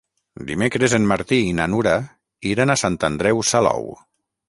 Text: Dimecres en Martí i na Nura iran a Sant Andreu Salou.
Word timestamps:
Dimecres 0.51 0.95
en 0.99 1.05
Martí 1.11 1.39
i 1.49 1.53
na 1.61 1.69
Nura 1.75 1.95
iran 2.55 2.75
a 2.75 2.81
Sant 2.87 3.01
Andreu 3.13 3.49
Salou. 3.55 3.91